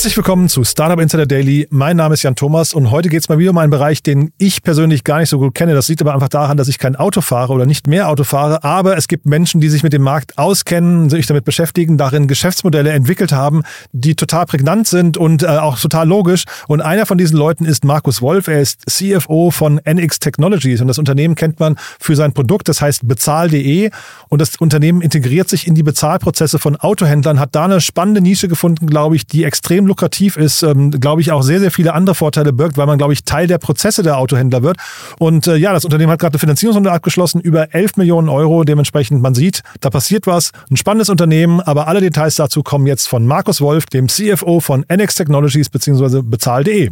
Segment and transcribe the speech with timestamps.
[0.00, 1.68] Herzlich willkommen zu Startup Insider Daily.
[1.68, 4.32] Mein Name ist Jan Thomas und heute geht es mal wieder um einen Bereich, den
[4.38, 5.74] ich persönlich gar nicht so gut kenne.
[5.74, 8.64] Das liegt aber einfach daran, dass ich kein Auto fahre oder nicht mehr Auto fahre.
[8.64, 12.92] Aber es gibt Menschen, die sich mit dem Markt auskennen, sich damit beschäftigen, darin Geschäftsmodelle
[12.92, 13.60] entwickelt haben,
[13.92, 16.44] die total prägnant sind und äh, auch total logisch.
[16.66, 18.48] Und einer von diesen Leuten ist Markus Wolf.
[18.48, 22.80] Er ist CFO von NX Technologies und das Unternehmen kennt man für sein Produkt, das
[22.80, 23.90] heißt bezahl.de.
[24.30, 28.48] Und das Unternehmen integriert sich in die Bezahlprozesse von Autohändlern, hat da eine spannende Nische
[28.48, 32.14] gefunden, glaube ich, die extrem lukrativ ist, ähm, glaube ich, auch sehr, sehr viele andere
[32.14, 34.78] Vorteile birgt, weil man, glaube ich, Teil der Prozesse der Autohändler wird.
[35.18, 38.64] Und äh, ja, das Unternehmen hat gerade eine Finanzierungsrunde abgeschlossen, über 11 Millionen Euro.
[38.64, 40.52] Dementsprechend, man sieht, da passiert was.
[40.70, 44.84] Ein spannendes Unternehmen, aber alle Details dazu kommen jetzt von Markus Wolf, dem CFO von
[44.88, 46.22] NX Technologies bzw.
[46.22, 46.90] bezahl.de.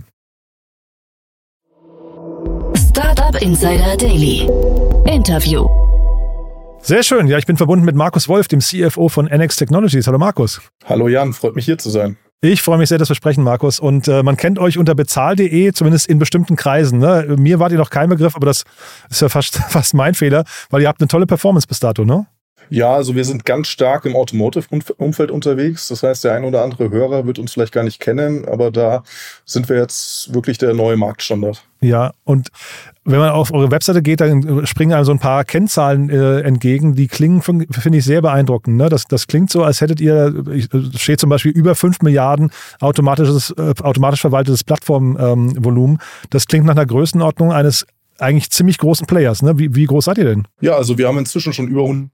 [2.74, 4.48] Startup Insider Daily.
[5.06, 5.66] Interview.
[6.80, 7.26] Sehr schön.
[7.26, 10.06] Ja, ich bin verbunden mit Markus Wolf, dem CFO von NX Technologies.
[10.06, 10.60] Hallo Markus.
[10.84, 12.16] Hallo Jan, freut mich hier zu sein.
[12.40, 13.80] Ich freue mich sehr, dass wir sprechen, Markus.
[13.80, 17.00] Und äh, man kennt euch unter bezahl.de, zumindest in bestimmten Kreisen.
[17.00, 17.34] Ne?
[17.36, 18.62] Mir wart ihr noch kein Begriff, aber das
[19.10, 22.26] ist ja fast, fast mein Fehler, weil ihr habt eine tolle Performance bis dato, ne?
[22.70, 25.88] Ja, also wir sind ganz stark im Automotive-Umfeld unterwegs.
[25.88, 29.02] Das heißt, der ein oder andere Hörer wird uns vielleicht gar nicht kennen, aber da
[29.44, 31.62] sind wir jetzt wirklich der neue Marktstandard.
[31.80, 32.48] Ja, und
[33.04, 36.94] wenn man auf eure Webseite geht, dann springen einem so ein paar Kennzahlen äh, entgegen,
[36.94, 38.76] die klingen, finde ich, sehr beeindruckend.
[38.76, 38.88] Ne?
[38.88, 40.44] Das, das klingt so, als hättet ihr,
[40.96, 45.96] steht zum Beispiel über 5 Milliarden automatisches, äh, automatisch verwaltetes Plattformvolumen.
[45.96, 47.86] Ähm, das klingt nach einer Größenordnung eines
[48.18, 49.42] eigentlich ziemlich großen Players.
[49.42, 49.58] Ne?
[49.58, 50.46] Wie, wie groß seid ihr denn?
[50.60, 52.10] Ja, also wir haben inzwischen schon über 100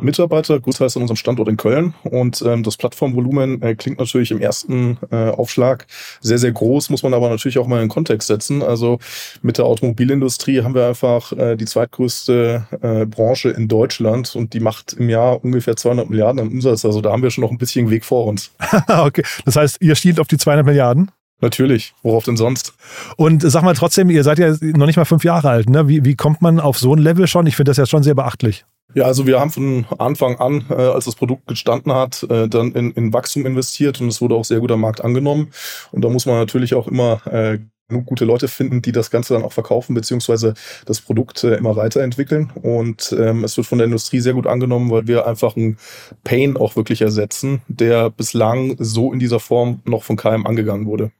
[0.00, 1.94] Mitarbeiter, großteils an unserem Standort in Köln.
[2.02, 5.86] Und ähm, das Plattformvolumen äh, klingt natürlich im ersten äh, Aufschlag
[6.20, 8.62] sehr, sehr groß, muss man aber natürlich auch mal in Kontext setzen.
[8.62, 8.98] Also
[9.42, 14.60] mit der Automobilindustrie haben wir einfach äh, die zweitgrößte äh, Branche in Deutschland und die
[14.60, 16.84] macht im Jahr ungefähr 200 Milliarden an Umsatz.
[16.84, 18.50] Also da haben wir schon noch ein bisschen Weg vor uns.
[18.88, 21.10] okay, das heißt, ihr stiehlt auf die 200 Milliarden?
[21.40, 22.74] Natürlich, worauf denn sonst?
[23.16, 25.88] Und sag mal trotzdem, ihr seid ja noch nicht mal fünf Jahre alt, ne?
[25.88, 27.46] Wie, wie kommt man auf so ein Level schon?
[27.46, 28.64] Ich finde das ja schon sehr beachtlich.
[28.94, 32.72] Ja, also wir haben von Anfang an, äh, als das Produkt gestanden hat, äh, dann
[32.72, 35.50] in, in Wachstum investiert und es wurde auch sehr gut am Markt angenommen.
[35.90, 37.58] Und da muss man natürlich auch immer äh,
[37.88, 40.54] genug gute Leute finden, die das Ganze dann auch verkaufen, beziehungsweise
[40.86, 42.52] das Produkt äh, immer weiterentwickeln.
[42.62, 45.78] Und ähm, es wird von der Industrie sehr gut angenommen, weil wir einfach einen
[46.22, 51.10] Pain auch wirklich ersetzen, der bislang so in dieser Form noch von keinem angegangen wurde.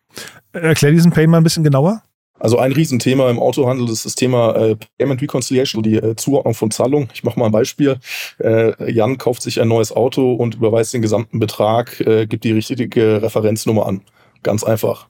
[0.53, 2.03] Erklär diesen Pain mal ein bisschen genauer.
[2.41, 6.71] Also ein Riesenthema im Autohandel ist das Thema äh, Payment Reconciliation, die äh, Zuordnung von
[6.71, 7.09] Zahlungen.
[7.15, 7.99] Ich mache mal ein Beispiel.
[8.39, 12.53] Äh, Jan kauft sich ein neues Auto und überweist den gesamten Betrag, äh, gibt die
[12.53, 14.03] richtige Referenznummer an.
[14.43, 15.09] Ganz einfach.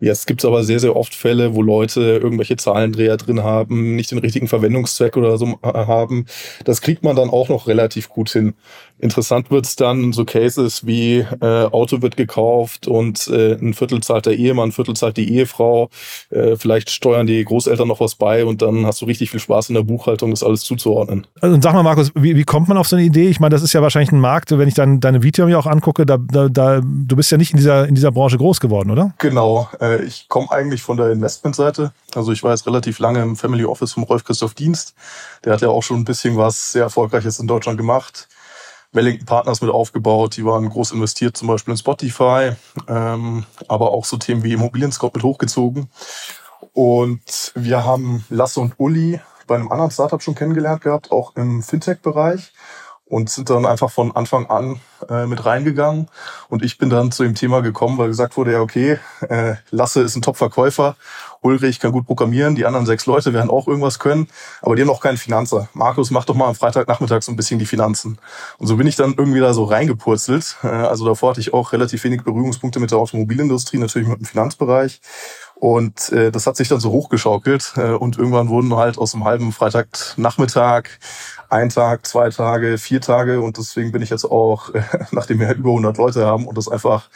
[0.00, 4.10] Jetzt gibt es aber sehr, sehr oft Fälle, wo Leute irgendwelche Zahlendreher drin haben, nicht
[4.10, 6.24] den richtigen Verwendungszweck oder so äh, haben.
[6.64, 8.54] Das kriegt man dann auch noch relativ gut hin.
[9.00, 14.26] Interessant wird's dann so Cases wie äh, Auto wird gekauft und äh, ein Viertel zahlt
[14.26, 15.88] der Ehemann, ein Viertel zahlt die Ehefrau.
[16.28, 19.70] Äh, vielleicht steuern die Großeltern noch was bei und dann hast du richtig viel Spaß
[19.70, 21.26] in der Buchhaltung, das alles zuzuordnen.
[21.40, 23.28] Also sag mal, Markus, wie, wie kommt man auf so eine Idee?
[23.28, 25.66] Ich meine, das ist ja wahrscheinlich ein Markt, wenn ich dann deine Video mir auch
[25.66, 28.90] angucke, da, da, da, du bist ja nicht in dieser, in dieser Branche groß geworden,
[28.90, 29.14] oder?
[29.18, 29.68] Genau.
[29.80, 31.92] Äh, ich komme eigentlich von der Investmentseite.
[32.14, 34.94] Also ich war jetzt relativ lange im Family Office vom Rolf Christoph Dienst.
[35.44, 38.28] Der hat ja auch schon ein bisschen was sehr Erfolgreiches in Deutschland gemacht.
[38.92, 40.36] Wellington Partners mit aufgebaut.
[40.36, 42.52] Die waren groß investiert, zum Beispiel in Spotify,
[42.88, 45.88] ähm, aber auch so Themen wie Immobilien Scout mit hochgezogen.
[46.72, 51.62] Und wir haben Lasse und Uli bei einem anderen Startup schon kennengelernt gehabt, auch im
[51.62, 52.52] Fintech-Bereich
[53.10, 56.08] und sind dann einfach von Anfang an äh, mit reingegangen.
[56.48, 58.98] Und ich bin dann zu dem Thema gekommen, weil gesagt wurde, ja okay,
[59.28, 60.96] äh, Lasse ist ein Top-Verkäufer,
[61.42, 64.28] Ulrich kann gut programmieren, die anderen sechs Leute werden auch irgendwas können,
[64.60, 65.68] aber die haben noch keinen Finanzer.
[65.72, 68.18] Markus, mach doch mal am Freitagnachmittag so ein bisschen die Finanzen.
[68.58, 70.56] Und so bin ich dann irgendwie da so reingepurzelt.
[70.62, 74.26] Äh, also davor hatte ich auch relativ wenig Berührungspunkte mit der Automobilindustrie, natürlich mit dem
[74.26, 75.00] Finanzbereich.
[75.60, 79.24] Und äh, das hat sich dann so hochgeschaukelt äh, und irgendwann wurden halt aus dem
[79.24, 80.84] halben Freitagnachmittag
[81.50, 85.54] ein Tag, zwei Tage, vier Tage und deswegen bin ich jetzt auch, äh, nachdem wir
[85.54, 87.10] über 100 Leute haben und das einfach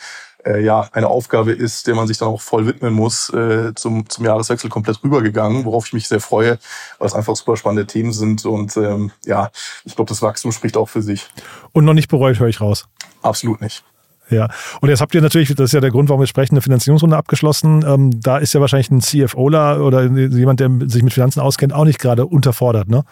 [0.44, 4.10] äh, ja eine Aufgabe ist, der man sich dann auch voll widmen muss, äh, zum,
[4.10, 6.58] zum Jahreswechsel komplett rübergegangen, worauf ich mich sehr freue,
[6.98, 9.50] weil es einfach super spannende Themen sind und ähm, ja,
[9.86, 11.30] ich glaube, das Wachstum spricht auch für sich.
[11.72, 12.88] Und noch nicht bereut, höre ich raus.
[13.22, 13.84] Absolut nicht.
[14.30, 14.48] Ja,
[14.80, 17.16] und jetzt habt ihr natürlich, das ist ja der Grund, warum wir sprechen, eine Finanzierungsrunde
[17.16, 17.84] abgeschlossen.
[17.86, 21.84] Ähm, da ist ja wahrscheinlich ein CFOler oder jemand, der sich mit Finanzen auskennt, auch
[21.84, 23.04] nicht gerade unterfordert, ne?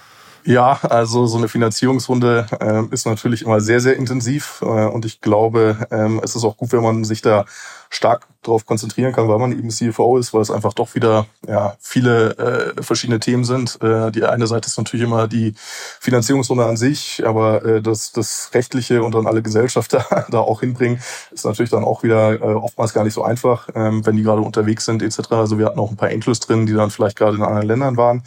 [0.44, 5.20] Ja, also so eine Finanzierungsrunde äh, ist natürlich immer sehr, sehr intensiv äh, und ich
[5.20, 7.44] glaube, ähm, es ist auch gut, wenn man sich da
[7.92, 11.76] stark darauf konzentrieren kann, weil man eben CFO ist, weil es einfach doch wieder ja,
[11.78, 13.80] viele äh, verschiedene Themen sind.
[13.82, 15.54] Äh, die eine Seite ist natürlich immer die
[16.00, 21.00] Finanzierungsrunde an sich, aber äh, das, das Rechtliche und dann alle Gesellschafter da auch hinbringen,
[21.30, 24.40] ist natürlich dann auch wieder äh, oftmals gar nicht so einfach, ähm, wenn die gerade
[24.40, 25.30] unterwegs sind etc.
[25.32, 27.96] Also wir hatten auch ein paar Angels drin, die dann vielleicht gerade in anderen Ländern
[27.96, 28.24] waren.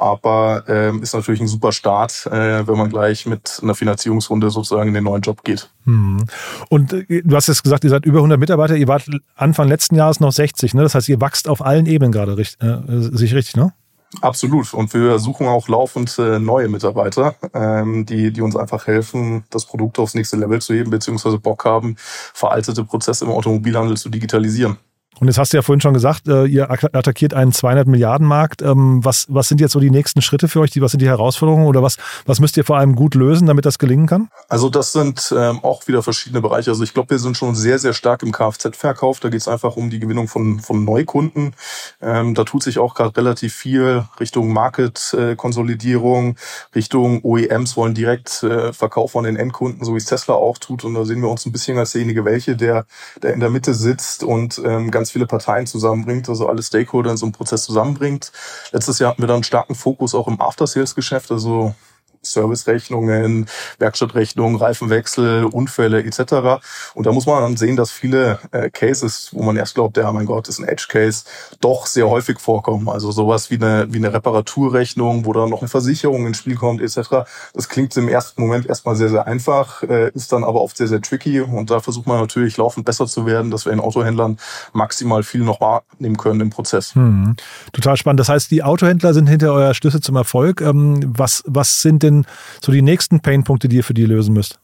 [0.00, 4.88] Aber ähm, ist natürlich ein super Start, äh, wenn man gleich mit einer Finanzierungsrunde sozusagen
[4.88, 5.68] in den neuen Job geht.
[5.84, 6.24] Hm.
[6.70, 8.76] Und äh, du hast jetzt gesagt, ihr seid über 100 Mitarbeiter.
[8.76, 8.99] Ihr wart
[9.34, 10.74] Anfang letzten Jahres noch 60.
[10.74, 10.82] Ne?
[10.82, 13.72] Das heißt, ihr wachst auf allen Ebenen gerade richtig, äh, sich richtig, ne?
[14.20, 14.74] Absolut.
[14.74, 19.66] Und wir suchen auch laufend äh, neue Mitarbeiter, ähm, die, die uns einfach helfen, das
[19.66, 24.78] Produkt aufs nächste Level zu heben, beziehungsweise Bock haben, veraltete Prozesse im Automobilhandel zu digitalisieren.
[25.18, 28.62] Und jetzt hast du ja vorhin schon gesagt, äh, ihr attackiert einen 200 Milliarden Markt.
[28.62, 30.70] Ähm, was, was sind jetzt so die nächsten Schritte für euch?
[30.80, 31.96] Was sind die Herausforderungen oder was,
[32.26, 34.28] was müsst ihr vor allem gut lösen, damit das gelingen kann?
[34.48, 36.70] Also das sind ähm, auch wieder verschiedene Bereiche.
[36.70, 39.20] Also ich glaube, wir sind schon sehr, sehr stark im Kfz-Verkauf.
[39.20, 41.54] Da geht es einfach um die Gewinnung von, von Neukunden.
[42.00, 46.36] Ähm, da tut sich auch gerade relativ viel Richtung Market-Konsolidierung,
[46.74, 50.84] Richtung OEMs wollen direkt äh, Verkauf von den Endkunden, so wie es Tesla auch tut.
[50.84, 52.86] Und da sehen wir uns ein bisschen als derjenige, welche, der,
[53.22, 57.16] der in der Mitte sitzt und ähm, ganz viele Parteien zusammenbringt, also alle Stakeholder in
[57.16, 58.32] so einem Prozess zusammenbringt.
[58.70, 61.74] Letztes Jahr hatten wir dann einen starken Fokus auch im After-Sales-Geschäft, also
[62.22, 63.46] Servicerechnungen,
[63.78, 66.62] Werkstattrechnungen, Reifenwechsel, Unfälle etc.
[66.94, 70.10] Und da muss man dann sehen, dass viele äh, Cases, wo man erst glaubt, ja
[70.12, 71.24] mein Gott, ist ein Edge-Case,
[71.60, 72.88] doch sehr häufig vorkommen.
[72.88, 76.82] Also sowas wie eine, wie eine Reparaturrechnung, wo dann noch eine Versicherung ins Spiel kommt
[76.82, 77.26] etc.
[77.54, 80.88] Das klingt im ersten Moment erstmal sehr, sehr einfach, äh, ist dann aber oft sehr,
[80.88, 81.40] sehr tricky.
[81.40, 84.38] Und da versucht man natürlich laufend besser zu werden, dass wir in Autohändlern
[84.72, 86.94] maximal viel noch wahrnehmen können im Prozess.
[86.94, 87.36] Hm.
[87.72, 88.20] Total spannend.
[88.20, 90.60] Das heißt, die Autohändler sind hinter euer Schlüssel zum Erfolg.
[90.60, 92.26] Ähm, was, was sind denn denn
[92.62, 94.60] so die nächsten Painpunkte, die ihr für die lösen müsst?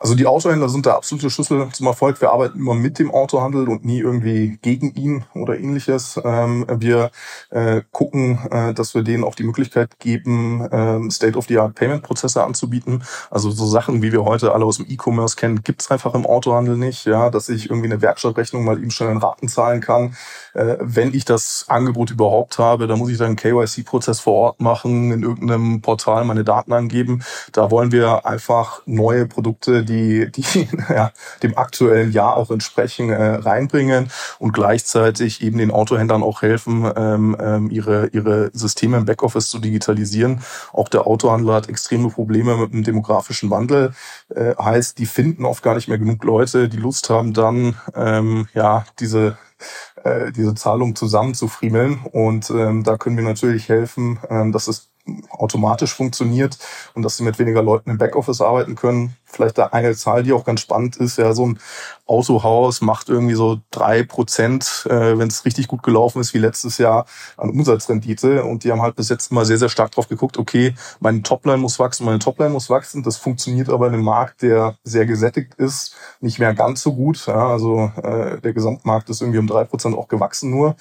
[0.00, 2.20] Also die Autohändler sind der absolute Schlüssel zum Erfolg.
[2.20, 6.20] Wir arbeiten immer mit dem Autohandel und nie irgendwie gegen ihn oder ähnliches.
[6.24, 7.10] Ähm, wir
[7.50, 13.02] äh, gucken, äh, dass wir denen auch die Möglichkeit geben, ähm, State-of-the-Art-Payment-Prozesse anzubieten.
[13.30, 16.76] Also so Sachen, wie wir heute alle aus dem E-Commerce kennen, gibt's einfach im Autohandel
[16.76, 17.04] nicht.
[17.04, 20.16] Ja, dass ich irgendwie eine Werkstattrechnung mal eben schnell in Raten zahlen kann.
[20.54, 24.60] Äh, wenn ich das Angebot überhaupt habe, dann muss ich dann einen KYC-Prozess vor Ort
[24.60, 27.22] machen, in irgendeinem Portal meine Daten angeben.
[27.52, 30.44] Da wollen wir einfach neue Produkte, die, die
[30.88, 31.10] ja,
[31.42, 37.36] dem aktuellen Jahr auch entsprechen, äh, reinbringen und gleichzeitig eben den Autohändlern auch helfen, ähm,
[37.40, 40.40] ähm, ihre, ihre Systeme im Backoffice zu digitalisieren.
[40.72, 43.92] Auch der Autohandel hat extreme Probleme mit dem demografischen Wandel.
[44.34, 48.48] Äh, heißt, die finden oft gar nicht mehr genug Leute, die Lust haben, dann ähm,
[48.54, 49.38] ja diese
[50.04, 52.00] äh, diese Zahlung zusammenzufriemeln.
[52.12, 54.90] Und ähm, da können wir natürlich helfen, ähm, dass es
[55.30, 56.58] automatisch funktioniert
[56.94, 59.16] und dass sie mit weniger Leuten im Backoffice arbeiten können.
[59.24, 61.58] Vielleicht eine Zahl, die auch ganz spannend ist, ja, so ein
[62.06, 66.78] Autohaus macht irgendwie so drei Prozent, äh, wenn es richtig gut gelaufen ist, wie letztes
[66.78, 67.04] Jahr,
[67.36, 68.44] an Umsatzrendite.
[68.44, 71.58] Und die haben halt bis jetzt mal sehr, sehr stark drauf geguckt, okay, meine Topline
[71.58, 73.02] muss wachsen, meine Topline muss wachsen.
[73.02, 77.26] Das funktioniert aber in einem Markt, der sehr gesättigt ist, nicht mehr ganz so gut.
[77.26, 80.76] Ja, also äh, der Gesamtmarkt ist irgendwie um drei Prozent auch gewachsen nur.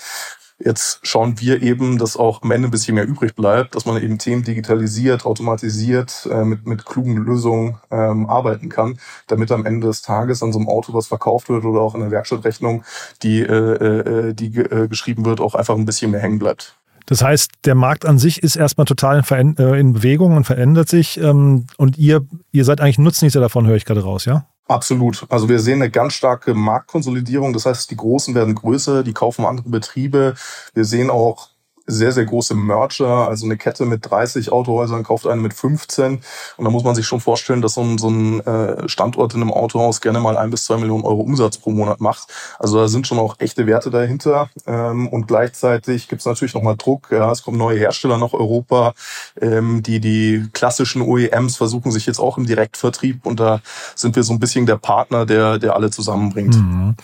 [0.60, 4.02] Jetzt schauen wir eben, dass auch am Ende ein bisschen mehr übrig bleibt, dass man
[4.02, 9.86] eben Themen digitalisiert, automatisiert, äh, mit, mit klugen Lösungen ähm, arbeiten kann, damit am Ende
[9.86, 12.84] des Tages an so einem Auto, was verkauft wird oder auch in der Werkstattrechnung,
[13.22, 16.76] die, äh, äh, die äh, geschrieben wird, auch einfach ein bisschen mehr hängen bleibt.
[17.06, 20.90] Das heißt, der Markt an sich ist erstmal total in, äh, in Bewegung und verändert
[20.90, 21.20] sich.
[21.20, 24.46] Ähm, und ihr, ihr seid eigentlich Nutznießer davon, höre ich gerade raus, ja?
[24.68, 25.26] Absolut.
[25.30, 27.54] Also wir sehen eine ganz starke Marktkonsolidierung.
[27.54, 30.36] Das heißt, die Großen werden größer, die kaufen andere Betriebe.
[30.74, 31.50] Wir sehen auch
[31.88, 36.20] sehr, sehr große Merger, also eine Kette mit 30 Autohäusern kauft eine mit 15.
[36.58, 39.42] Und da muss man sich schon vorstellen, dass so ein, so ein äh, Standort in
[39.42, 42.28] einem Autohaus gerne mal ein bis zwei Millionen Euro Umsatz pro Monat macht.
[42.60, 44.50] Also da sind schon auch echte Werte dahinter.
[44.66, 47.08] Ähm, und gleichzeitig gibt es natürlich nochmal Druck.
[47.10, 48.94] Ja, es kommen neue Hersteller nach Europa,
[49.40, 53.26] ähm, die die klassischen OEMs versuchen sich jetzt auch im Direktvertrieb.
[53.26, 53.62] Und da
[53.96, 56.56] sind wir so ein bisschen der Partner, der, der alle zusammenbringt.
[56.56, 56.96] Mhm.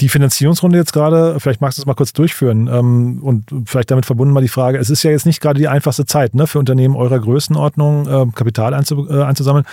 [0.00, 4.04] Die Finanzierungsrunde jetzt gerade, vielleicht magst du es mal kurz durchführen ähm, und vielleicht damit
[4.04, 6.48] verbunden verbunden mal die Frage, es ist ja jetzt nicht gerade die einfachste Zeit ne,
[6.48, 9.64] für Unternehmen eurer Größenordnung, äh, Kapital einzu, äh, einzusammeln.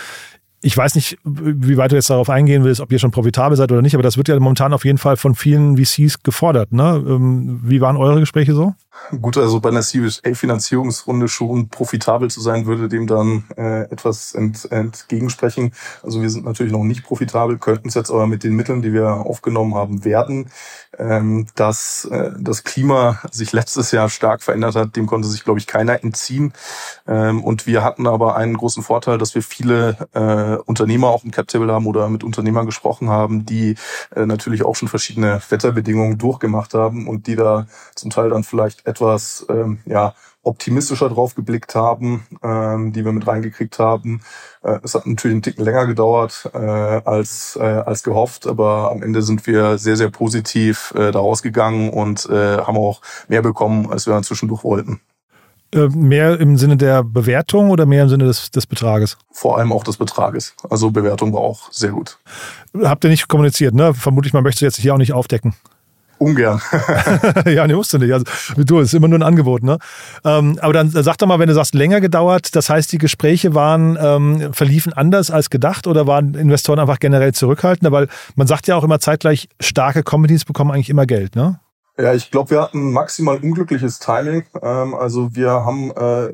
[0.62, 3.72] Ich weiß nicht, wie weit du jetzt darauf eingehen willst, ob ihr schon profitabel seid
[3.72, 6.72] oder nicht, aber das wird ja momentan auf jeden Fall von vielen VCs gefordert.
[6.74, 7.04] Ne?
[7.08, 8.74] Ähm, wie waren eure Gespräche so?
[9.22, 14.34] Gut, also bei einer Series A-Finanzierungsrunde schon profitabel zu sein, würde dem dann äh, etwas
[14.34, 15.74] ent, entgegensprechen.
[16.02, 18.94] Also wir sind natürlich noch nicht profitabel, könnten es jetzt aber mit den Mitteln, die
[18.94, 20.50] wir aufgenommen haben, werden.
[20.98, 25.60] Ähm, dass äh, das Klima sich letztes Jahr stark verändert hat, dem konnte sich, glaube
[25.60, 26.54] ich, keiner entziehen.
[27.06, 31.32] Ähm, und wir hatten aber einen großen Vorteil, dass wir viele äh, Unternehmer auf dem
[31.32, 33.76] Cap-Table haben oder mit Unternehmern gesprochen haben, die
[34.16, 38.85] äh, natürlich auch schon verschiedene Wetterbedingungen durchgemacht haben und die da zum Teil dann vielleicht
[38.86, 40.14] etwas ähm, ja,
[40.44, 44.22] optimistischer drauf geblickt haben, ähm, die wir mit reingekriegt haben.
[44.64, 49.02] Äh, es hat natürlich einen Ticken länger gedauert äh, als, äh, als gehofft, aber am
[49.02, 53.92] Ende sind wir sehr, sehr positiv äh, da rausgegangen und äh, haben auch mehr bekommen,
[53.92, 55.02] als wir zwischendurch wollten.
[55.74, 59.18] Äh, mehr im Sinne der Bewertung oder mehr im Sinne des, des Betrages?
[59.32, 60.54] Vor allem auch des Betrages.
[60.70, 62.18] Also Bewertung war auch sehr gut.
[62.84, 63.94] Habt ihr nicht kommuniziert, ne?
[63.94, 65.56] Vermutlich, man möchte jetzt hier auch nicht aufdecken.
[66.18, 66.62] Ungern.
[67.46, 68.14] ja, ne, musst du nicht.
[68.14, 68.26] Also,
[68.58, 69.78] du, ist immer nur ein Angebot, ne?
[70.24, 73.54] Ähm, aber dann sag doch mal, wenn du sagst, länger gedauert, das heißt, die Gespräche
[73.54, 77.92] waren, ähm, verliefen anders als gedacht oder waren Investoren einfach generell zurückhaltender?
[77.92, 81.60] Weil man sagt ja auch immer zeitgleich, starke Companies bekommen eigentlich immer Geld, ne?
[81.98, 84.44] Ja, ich glaube, wir hatten maximal unglückliches Timing.
[84.62, 86.34] Ähm, also wir haben äh,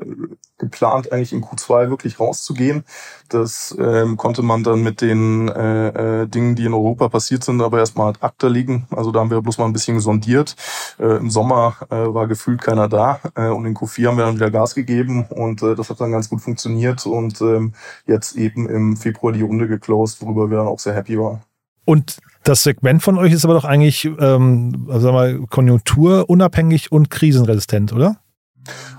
[0.58, 2.84] geplant, eigentlich in Q2 wirklich rauszugehen.
[3.28, 7.62] Das ähm, konnte man dann mit den äh, äh, Dingen, die in Europa passiert sind,
[7.62, 8.88] aber erstmal ad acta liegen.
[8.90, 10.56] Also da haben wir bloß mal ein bisschen sondiert.
[10.98, 14.34] Äh, Im Sommer äh, war gefühlt keiner da äh, und in Q4 haben wir dann
[14.36, 17.74] wieder Gas gegeben und äh, das hat dann ganz gut funktioniert und ähm,
[18.06, 21.42] jetzt eben im Februar die Runde geclosed, worüber wir dann auch sehr happy waren.
[21.84, 26.92] Und das Segment von euch ist aber doch eigentlich, ähm, also sagen wir mal, konjunkturunabhängig
[26.92, 28.18] und krisenresistent, oder?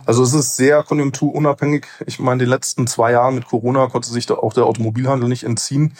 [0.05, 1.85] Also es ist sehr konjunkturunabhängig.
[2.05, 5.43] Ich meine, die letzten zwei Jahre mit Corona konnte sich da auch der Automobilhandel nicht
[5.43, 5.93] entziehen.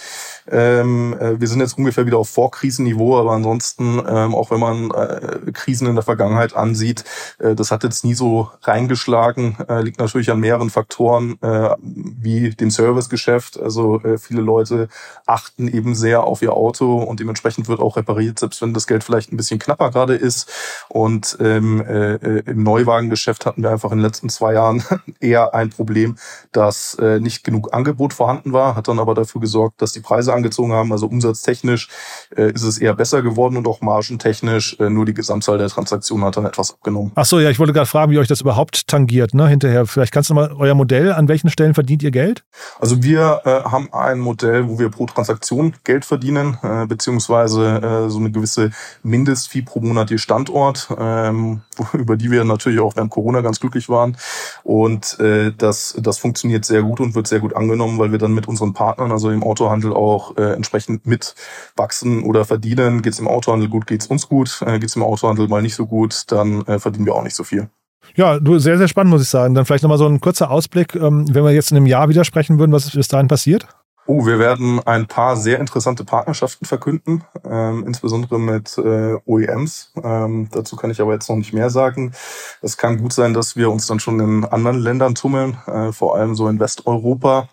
[0.52, 4.92] Ähm, äh, wir sind jetzt ungefähr wieder auf Vorkrisenniveau, aber ansonsten, ähm, auch wenn man
[4.92, 7.06] äh, Krisen in der Vergangenheit ansieht,
[7.40, 9.58] äh, das hat jetzt nie so reingeschlagen.
[9.70, 13.60] Äh, liegt natürlich an mehreren Faktoren, äh, wie dem Servicegeschäft.
[13.60, 14.90] Also äh, viele Leute
[15.26, 19.04] achten eben sehr auf ihr Auto und dementsprechend wird auch repariert, selbst wenn das Geld
[19.04, 20.52] vielleicht ein bisschen knapper gerade ist.
[20.90, 24.84] Und ähm, äh, im Neuwagengeschäft hatten wir einfach in den letzten zwei Jahren
[25.20, 26.18] eher ein Problem,
[26.52, 30.34] dass äh, nicht genug Angebot vorhanden war, hat dann aber dafür gesorgt, dass die Preise
[30.34, 30.92] angezogen haben.
[30.92, 31.90] Also umsatztechnisch
[32.36, 34.78] äh, ist es eher besser geworden und auch margentechnisch.
[34.80, 37.12] Äh, nur die Gesamtzahl der Transaktionen hat dann etwas abgenommen.
[37.16, 39.86] Ach so, ja, ich wollte gerade fragen, wie euch das überhaupt tangiert, ne, hinterher.
[39.86, 42.44] Vielleicht kannst du mal euer Modell, an welchen Stellen verdient ihr Geld?
[42.80, 48.10] Also wir äh, haben ein Modell, wo wir pro Transaktion Geld verdienen, äh, beziehungsweise äh,
[48.10, 48.72] so eine gewisse
[49.04, 51.62] Mindestfee pro Monat je Standort, ähm,
[51.94, 54.18] über die wir natürlich auch während Corona ganz glücklich waren.
[54.64, 58.34] Und äh, das, das funktioniert sehr gut und wird sehr gut angenommen, weil wir dann
[58.34, 63.02] mit unseren Partnern, also im Autohandel, auch äh, entsprechend mitwachsen oder verdienen.
[63.02, 64.62] Geht es im Autohandel gut, geht es uns gut.
[64.66, 67.36] Äh, geht es im Autohandel mal nicht so gut, dann äh, verdienen wir auch nicht
[67.36, 67.70] so viel.
[68.16, 69.56] Ja, du, sehr, sehr spannend, muss ich sagen.
[69.56, 72.60] Dann vielleicht nochmal so ein kurzer Ausblick, ähm, wenn wir jetzt in einem Jahr widersprechen
[72.60, 73.68] würden, was ist bis dahin passiert?
[74.06, 79.94] Oh, wir werden ein paar sehr interessante Partnerschaften verkünden, ähm, insbesondere mit äh, OEMs.
[80.04, 82.12] Ähm, dazu kann ich aber jetzt noch nicht mehr sagen.
[82.62, 86.18] Es kann gut sein, dass wir uns dann schon in anderen Ländern tummeln, äh, vor
[86.18, 87.48] allem so in Westeuropa.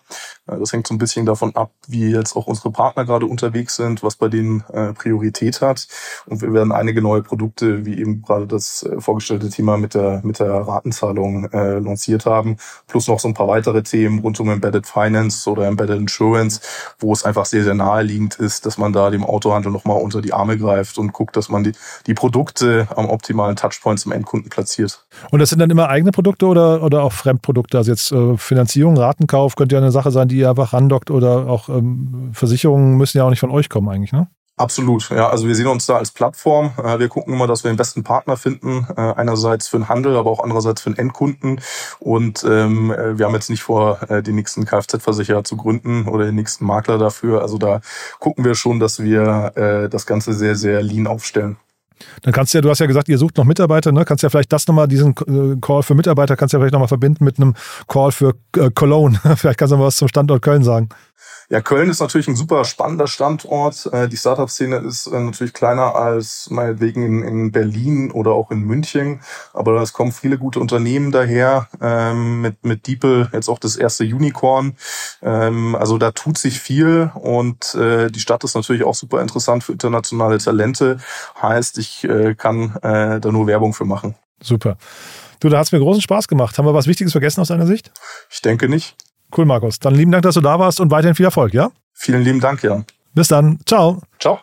[0.59, 4.03] Das hängt so ein bisschen davon ab, wie jetzt auch unsere Partner gerade unterwegs sind,
[4.03, 5.87] was bei denen äh, Priorität hat.
[6.25, 10.21] Und wir werden einige neue Produkte, wie eben gerade das äh, vorgestellte Thema mit der,
[10.23, 14.49] mit der Ratenzahlung äh, lanciert haben, plus noch so ein paar weitere Themen rund um
[14.49, 16.61] Embedded Finance oder Embedded Insurance,
[16.99, 20.33] wo es einfach sehr, sehr naheliegend ist, dass man da dem Autohandel nochmal unter die
[20.33, 21.73] Arme greift und guckt, dass man die,
[22.07, 25.05] die Produkte am optimalen Touchpoint zum Endkunden platziert.
[25.31, 27.77] Und das sind dann immer eigene Produkte oder, oder auch Fremdprodukte?
[27.77, 31.47] Also jetzt äh, Finanzierung, Ratenkauf könnte ja eine Sache sein, die ihr einfach randockt oder
[31.47, 34.27] auch ähm, Versicherungen müssen ja auch nicht von euch kommen eigentlich, ne?
[34.61, 35.27] Absolut, ja.
[35.27, 36.71] Also wir sehen uns da als Plattform.
[36.77, 38.85] Äh, wir gucken immer, dass wir den besten Partner finden.
[38.95, 41.61] Äh, einerseits für den Handel, aber auch andererseits für den Endkunden.
[41.99, 46.35] Und ähm, äh, wir haben jetzt nicht vor, den nächsten Kfz-Versicherer zu gründen oder den
[46.35, 47.41] nächsten Makler dafür.
[47.41, 47.81] Also da
[48.19, 51.57] gucken wir schon, dass wir das Ganze sehr, sehr lean aufstellen.
[52.21, 54.05] Dann kannst du ja, du hast ja gesagt, ihr sucht noch Mitarbeiter, ne?
[54.05, 56.87] Kannst ja vielleicht das nochmal, diesen äh, Call für Mitarbeiter, kannst du ja vielleicht nochmal
[56.87, 57.55] verbinden mit einem
[57.87, 59.19] Call für äh, Cologne.
[59.35, 60.89] vielleicht kannst du mal was zum Standort Köln sagen.
[61.51, 63.85] Ja, Köln ist natürlich ein super spannender Standort.
[63.91, 68.61] Äh, die Startup-Szene ist äh, natürlich kleiner als meinetwegen in, in Berlin oder auch in
[68.61, 69.19] München.
[69.51, 71.67] Aber es kommen viele gute Unternehmen daher.
[71.81, 74.77] Ähm, mit, mit Diepel jetzt auch das erste Unicorn.
[75.21, 79.65] Ähm, also da tut sich viel und äh, die Stadt ist natürlich auch super interessant
[79.65, 80.99] für internationale Talente.
[81.41, 84.15] Heißt, ich kann da nur Werbung für machen.
[84.41, 84.77] Super.
[85.39, 86.57] Du, da hat es mir großen Spaß gemacht.
[86.57, 87.91] Haben wir was Wichtiges vergessen aus deiner Sicht?
[88.29, 88.95] Ich denke nicht.
[89.35, 89.79] Cool, Markus.
[89.79, 91.71] Dann lieben Dank, dass du da warst und weiterhin viel Erfolg, ja?
[91.93, 92.83] Vielen lieben Dank, ja.
[93.13, 93.59] Bis dann.
[93.65, 94.01] Ciao.
[94.19, 94.39] Ciao.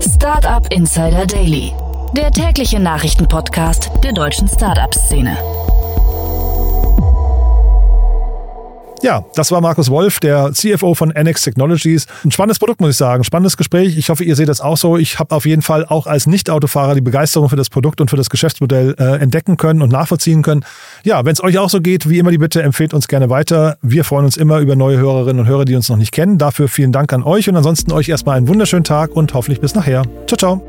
[0.00, 1.72] Startup Insider Daily
[2.16, 5.36] der tägliche Nachrichtenpodcast der deutschen Startup-Szene.
[9.02, 12.06] Ja, das war Markus Wolf, der CFO von NX Technologies.
[12.24, 13.22] Ein spannendes Produkt, muss ich sagen.
[13.24, 13.96] Spannendes Gespräch.
[13.96, 14.96] Ich hoffe, ihr seht das auch so.
[14.96, 18.16] Ich habe auf jeden Fall auch als Nicht-Autofahrer die Begeisterung für das Produkt und für
[18.16, 20.64] das Geschäftsmodell äh, entdecken können und nachvollziehen können.
[21.04, 23.78] Ja, wenn es euch auch so geht, wie immer die Bitte, empfehlt uns gerne weiter.
[23.82, 26.38] Wir freuen uns immer über neue Hörerinnen und Hörer, die uns noch nicht kennen.
[26.38, 29.74] Dafür vielen Dank an euch und ansonsten euch erstmal einen wunderschönen Tag und hoffentlich bis
[29.74, 30.02] nachher.
[30.26, 30.67] Ciao, ciao.